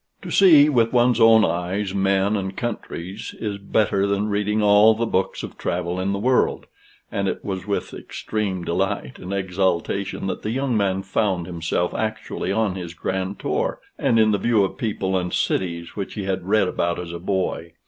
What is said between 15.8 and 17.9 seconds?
which he had read about as a boy.